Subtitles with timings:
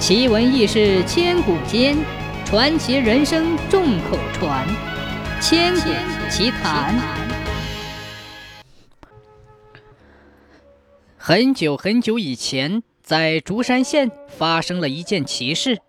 [0.00, 1.94] 奇闻异事千古间，
[2.46, 4.66] 传奇人生众口传。
[5.42, 5.90] 千古
[6.30, 6.98] 奇谈。
[11.18, 15.80] 很久很久以前，在竹山县发生了一件奇事。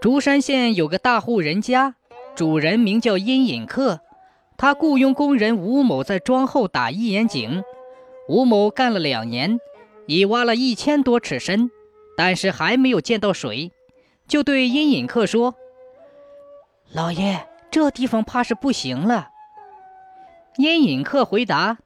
[0.00, 1.96] 竹山县有个大户人家，
[2.34, 4.00] 主人名叫殷隐客，
[4.56, 7.62] 他雇佣工人吴某在庄后打一眼井。
[8.30, 9.60] 吴某干了两年，
[10.06, 11.70] 已挖了一千多尺深。
[12.16, 13.72] 但是还没有见到水，
[14.26, 15.54] 就对阴隐客说
[16.92, 19.30] ：“老爷，这地方怕是不行了。”
[20.56, 21.78] 阴隐客回答：“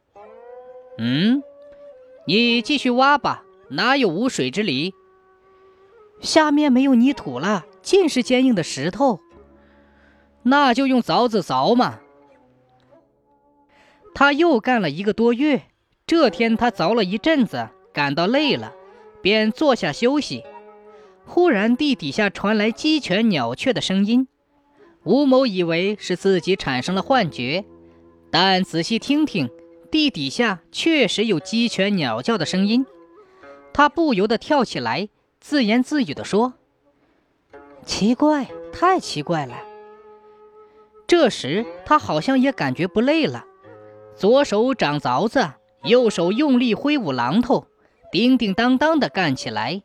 [0.98, 1.42] 嗯，
[2.26, 4.94] 你继续挖吧，哪有无水之理？
[6.20, 9.20] 下面没有泥土了，尽是坚硬的石头。
[10.42, 12.00] 那就用凿子凿嘛。”
[14.14, 15.62] 他又干了一个多月，
[16.04, 18.74] 这天他凿了一阵子，感到累了。
[19.22, 20.44] 便坐下休息，
[21.26, 24.28] 忽然地底下传来鸡犬鸟雀的声音。
[25.04, 27.64] 吴某以为是自己产生了幻觉，
[28.30, 29.48] 但仔细听听，
[29.90, 32.84] 地底下确实有鸡犬鸟叫的声音。
[33.72, 35.08] 他不由得跳起来，
[35.40, 36.54] 自言自语地说
[37.86, 39.54] ：“奇怪，太奇怪了。”
[41.06, 43.46] 这时他好像也感觉不累了，
[44.14, 45.52] 左手掌凿子，
[45.84, 47.66] 右手用力挥舞榔头。
[48.10, 49.82] 叮叮当当的干起来，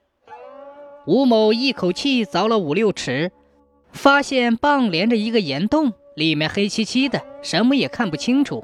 [1.05, 3.31] 吴某一口气凿了五六尺，
[3.91, 8.63] 发现棒连着一个岩洞，里面黑漆漆的，什么也看不清楚。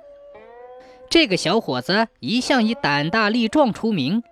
[1.09, 4.23] 这个小伙子一向以胆大力壮出名，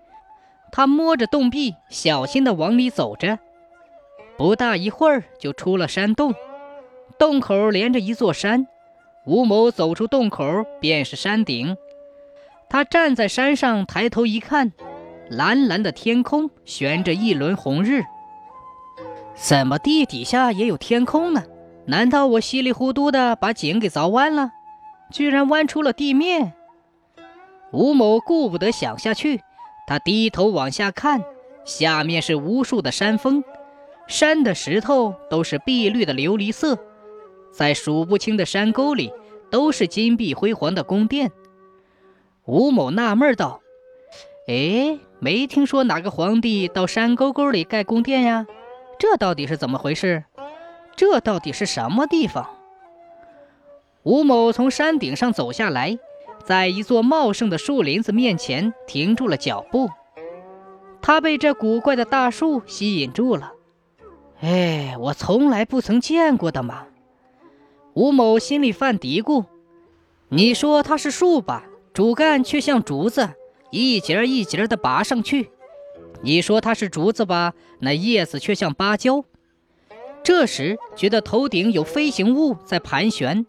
[0.72, 3.40] 他摸着洞壁，小心的往里走着。
[4.38, 6.34] 不大一会儿，就出了山洞，
[7.18, 8.68] 洞口连着一座山。
[9.26, 10.46] 吴某走出洞口，
[10.80, 11.76] 便是山顶。
[12.70, 14.72] 他站在山上，抬头一看。
[15.30, 18.04] 蓝蓝的天空悬着一轮红日，
[19.36, 21.44] 怎么地底下也有天空呢？
[21.86, 24.52] 难道我稀里糊涂的把井给凿弯了，
[25.12, 26.54] 居然弯出了地面？
[27.72, 29.42] 吴某顾不得想下去，
[29.86, 31.24] 他低头往下看，
[31.66, 33.44] 下面是无数的山峰，
[34.08, 36.78] 山的石头都是碧绿的琉璃色，
[37.52, 39.12] 在数不清的山沟里
[39.52, 41.32] 都是金碧辉煌的宫殿。
[42.46, 43.60] 吴某纳闷道
[44.48, 48.46] ：“哎。”没听说哪个皇帝到山沟沟里盖宫殿呀？
[49.00, 50.24] 这到底是怎么回事？
[50.96, 52.50] 这到底是什么地方？
[54.04, 55.98] 吴某从山顶上走下来，
[56.44, 59.90] 在一座茂盛的树林子面前停住了脚步。
[61.02, 63.54] 他被这古怪的大树吸引住了。
[64.42, 66.86] 哎，我从来不曾见过的嘛！
[67.94, 69.46] 吴某心里犯嘀咕：
[70.30, 71.64] 你说它是树吧，
[71.94, 73.30] 主干却像竹子。
[73.70, 75.52] 一节一节的拔上去，
[76.22, 77.54] 你说它是竹子吧？
[77.80, 79.24] 那叶子却像芭蕉。
[80.24, 83.46] 这时觉得头顶有飞行物在盘旋，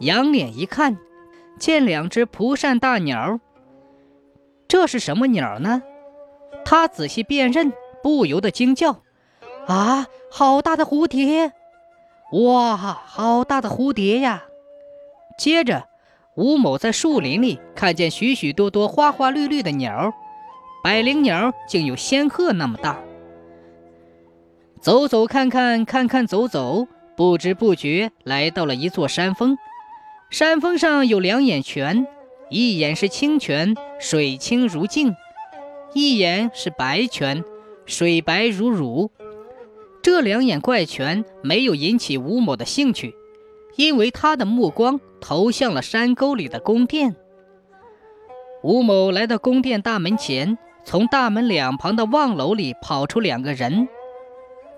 [0.00, 0.98] 仰脸一看，
[1.58, 3.40] 见两只蒲扇大鸟。
[4.68, 5.82] 这是什么鸟呢？
[6.64, 7.72] 他仔细辨认，
[8.02, 9.02] 不由得惊叫
[9.66, 11.52] ：“啊，好大的蝴蝶！
[12.32, 14.44] 哇，好大的蝴蝶呀！”
[15.36, 15.91] 接着。
[16.34, 20.14] 吴某在树林里看见许许多多花花绿绿的鸟，
[20.82, 22.98] 百灵鸟竟有仙鹤那么大。
[24.80, 29.58] 走走看看，看看走走，不知不觉来到了一座山峰。
[30.30, 32.06] 山峰上有两眼泉，
[32.48, 35.12] 一眼是清泉，水清如镜；
[35.92, 37.44] 一眼是白泉，
[37.84, 39.10] 水白如乳。
[40.02, 43.14] 这两眼怪泉没有引起吴某的兴趣。
[43.76, 47.16] 因为他的目光投向了山沟里的宫殿。
[48.62, 53.88] 吴某来到宫殿大门前，从大门两旁的望楼里跑出两个人。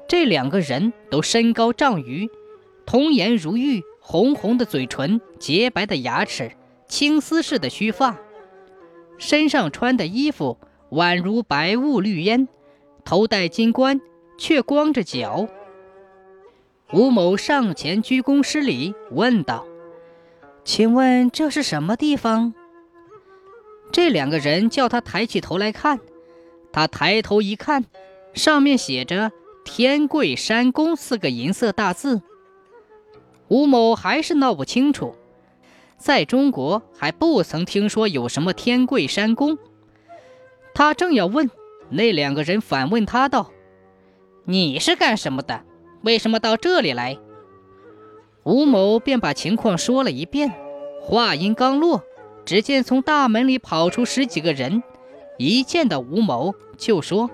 [0.07, 2.29] 这两个人都身高丈余，
[2.87, 6.53] 童颜如玉，红红的嘴唇，洁白的牙齿，
[6.87, 8.19] 青丝似的须发，
[9.19, 10.59] 身上穿的衣服
[10.91, 12.47] 宛如白雾绿烟，
[13.05, 14.01] 头戴金冠，
[14.39, 15.49] 却光着脚。
[16.93, 19.67] 吴某上前鞠躬施礼，问道
[20.65, 22.55] ：“请问这是什么地方？”
[23.93, 26.01] 这两个人叫他抬起头来看。
[26.73, 27.85] 他抬头一看，
[28.33, 29.31] 上面写着
[29.65, 32.21] “天贵山宫”四个银色大字。
[33.47, 35.15] 吴某还是闹不清楚，
[35.97, 39.57] 在中国还不曾听说有什么天贵山宫。
[40.75, 41.49] 他正要问，
[41.91, 43.53] 那两个人反问他道
[44.47, 45.63] ：“你是干什么的？”
[46.03, 47.17] 为什么到这里来？
[48.45, 50.53] 吴某便把情况说了一遍。
[51.01, 52.03] 话音刚落，
[52.45, 54.83] 只见从大门里跑出十几个人，
[55.39, 57.31] 一见到吴某就说：“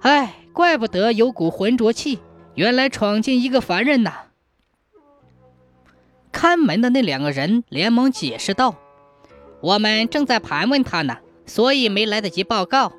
[0.00, 2.18] 哎，怪不得有股浑浊气，
[2.54, 4.12] 原来闯进一个凡人呐！
[6.32, 8.76] 看门的那两个人连忙解释道
[9.60, 12.92] ：“我们正在盘问他呢，所以没来得及报告。”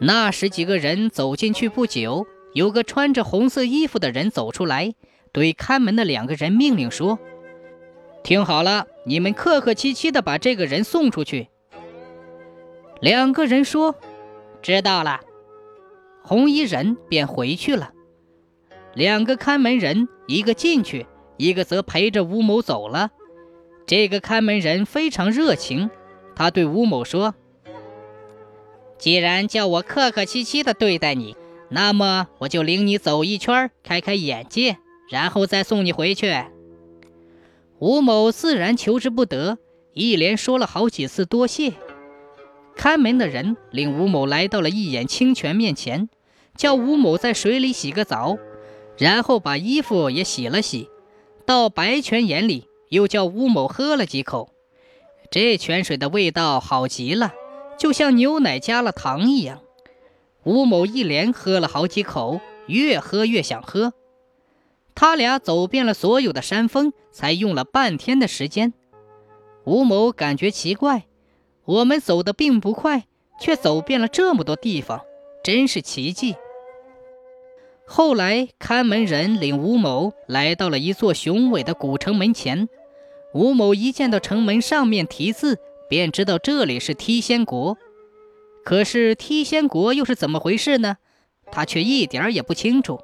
[0.00, 4.94] 那十几个人走进去不久，有个穿着红色衣服的人走出来，
[5.32, 7.18] 对看门的两个人命令说
[8.24, 11.48] ：“听好了，你们客客气气的把这个人送出去。”
[13.00, 13.94] 两个人说
[14.60, 15.20] ：“知道了。”
[16.24, 17.92] 红衣人便回去了。
[18.94, 23.10] 两个看门人，一个进去，一个则陪着吴某走了。
[23.86, 25.88] 这个看门人非常热情，
[26.34, 27.34] 他对吴某说
[28.98, 31.36] ：“既然叫我客客气气的对待你，
[31.70, 34.78] 那么我就领你走一圈，开开眼界，
[35.08, 36.44] 然后再送你回去。”
[37.80, 39.58] 吴某自然求之不得，
[39.92, 41.74] 一连说了好几次多谢。
[42.74, 46.08] 看门的人领吴某来到了一眼清泉面前，
[46.56, 48.36] 叫吴某在水里洗个澡，
[48.96, 50.88] 然后把衣服也洗了洗。
[51.46, 54.50] 到白泉眼里，又叫吴某喝了几口。
[55.30, 57.32] 这泉水的味道好极了，
[57.78, 59.60] 就像牛奶加了糖一样。
[60.44, 63.92] 吴某一连喝了好几口，越喝越想喝。
[65.00, 68.74] 他俩走遍了所有的山峰，才用了半天的时间。
[69.64, 71.04] 吴某感觉奇怪。
[71.64, 73.04] 我们走的并不快，
[73.40, 75.02] 却走遍了这么多地方，
[75.44, 76.34] 真是奇迹。
[77.86, 82.68] 后来，看门人领吴某来到了一座雄伟的古城门前。
[83.32, 87.78] 吴某一见到城门上面题字，便知道这里是梯仙国。
[88.64, 90.96] 可是梯仙国又是怎么回事呢？
[91.52, 92.98] 他却一点儿也不清楚。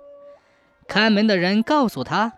[0.86, 2.34] 看门的人告诉他，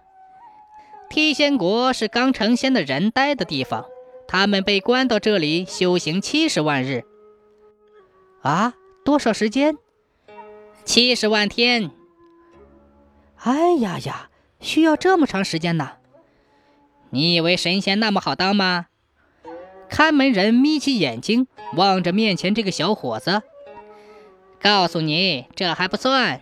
[1.08, 3.86] 梯仙国是刚成仙的人待的地方。
[4.28, 7.04] 他们被关到这里修行七十万日，
[8.42, 9.76] 啊，多少时间？
[10.84, 11.92] 七十万天。
[13.36, 15.92] 哎呀呀，需要这么长时间呢？
[17.10, 18.86] 你以为神仙那么好当吗？
[19.88, 21.46] 看门人眯起眼睛
[21.76, 23.42] 望着面前这个小伙子，
[24.60, 26.40] 告诉你，这还不算，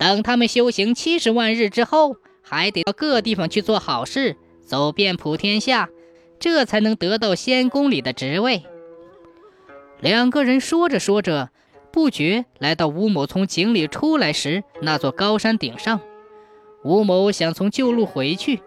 [0.00, 5.90] 等他们修行七十万日之后，还得到各地方去做好事，走遍普天下。
[6.38, 8.64] 这才能得到仙宫里的职位。
[10.00, 11.50] 两个人说着说着，
[11.92, 16.00] 不觉来到吴某从井里出来时那座高山顶上。
[16.82, 18.62] 吴某想从旧路回去，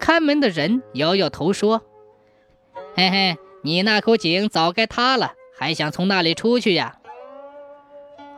[0.00, 1.84] 看门的人摇摇头说
[2.96, 6.98] ：“嘿嘿，你那口井早该塌了，还想从那里出去呀？”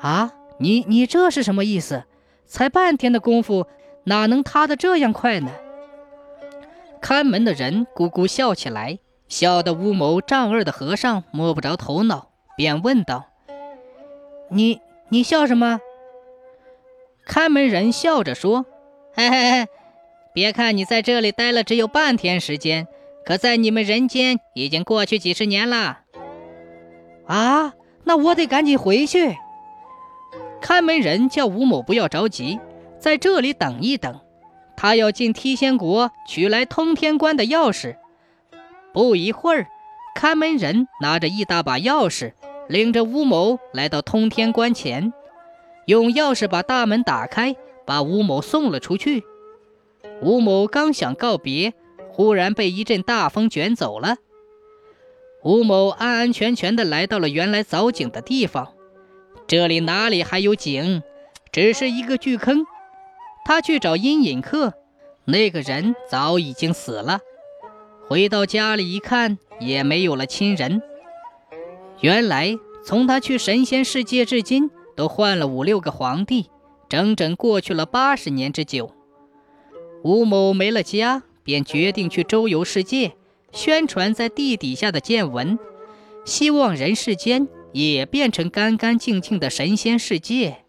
[0.03, 2.05] 啊，你你这是什么意思？
[2.49, 3.67] 才半天的功夫，
[4.05, 5.53] 哪能塌得这样快呢？
[7.01, 8.99] 看门的人咕咕笑起来，
[9.29, 13.27] 笑得乌某丈二的和尚摸不着头脑，便问道
[14.51, 14.81] ：“你
[15.11, 15.79] 你笑什么？”
[17.25, 18.65] 看门人笑着说
[19.15, 19.69] ：“嘿嘿嘿，
[20.33, 22.89] 别看你在这里待了只有半天时间，
[23.25, 26.01] 可在你们人间已经过去几十年了。”
[27.29, 27.75] 啊，
[28.05, 29.37] 那我得赶紧回去。
[30.61, 32.59] 看门人叫吴某不要着急，
[32.99, 34.21] 在这里等一等。
[34.77, 37.97] 他要进梯仙国取来通天关的钥匙。
[38.93, 39.67] 不一会儿，
[40.15, 42.33] 看门人拿着一大把钥匙，
[42.69, 45.13] 领着吴某来到通天关前，
[45.87, 49.25] 用钥匙把大门打开，把吴某送了出去。
[50.23, 51.75] 吴某刚想告别，
[52.11, 54.17] 忽然被一阵大风卷走了。
[55.45, 58.75] 吴某安安全全地来到了原来凿井的地方，
[59.49, 61.03] 这里哪里还有井，
[61.51, 62.67] 只是一个巨坑。
[63.47, 64.75] 他去找阴隐客，
[65.25, 67.21] 那个人早已经死了。
[68.07, 70.83] 回到家里一看，也没有了亲人。
[72.01, 76.51] 原来从他去神仙世界至今，都换了五六个皇帝，
[76.91, 78.93] 整整过去了八十年之久。
[80.05, 83.13] 吴某没了家，便决定去周游世界，
[83.51, 85.59] 宣传在地底下的见闻，
[86.27, 90.65] 希望人世间也变成干干净净的神仙世界。